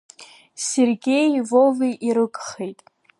[0.67, 2.79] Сергеии Вовеи ирыгхеит.